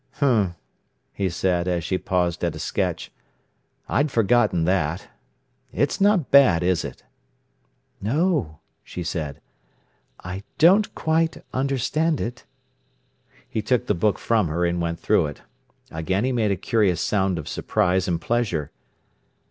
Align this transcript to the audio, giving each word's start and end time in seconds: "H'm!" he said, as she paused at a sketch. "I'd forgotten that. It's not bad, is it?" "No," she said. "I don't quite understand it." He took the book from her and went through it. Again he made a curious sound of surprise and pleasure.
"H'm!" 0.17 0.55
he 1.13 1.29
said, 1.29 1.67
as 1.67 1.83
she 1.83 1.99
paused 1.99 2.43
at 2.43 2.55
a 2.55 2.57
sketch. 2.57 3.11
"I'd 3.87 4.09
forgotten 4.09 4.63
that. 4.63 5.07
It's 5.71 6.01
not 6.01 6.31
bad, 6.31 6.63
is 6.63 6.83
it?" 6.83 7.03
"No," 8.01 8.61
she 8.83 9.03
said. 9.03 9.39
"I 10.19 10.41
don't 10.57 10.95
quite 10.95 11.37
understand 11.53 12.19
it." 12.19 12.45
He 13.47 13.61
took 13.61 13.85
the 13.85 13.93
book 13.93 14.17
from 14.17 14.47
her 14.47 14.65
and 14.65 14.81
went 14.81 14.99
through 14.99 15.27
it. 15.27 15.43
Again 15.91 16.23
he 16.25 16.31
made 16.31 16.49
a 16.49 16.55
curious 16.55 16.99
sound 16.99 17.37
of 17.37 17.47
surprise 17.47 18.07
and 18.07 18.19
pleasure. 18.19 18.71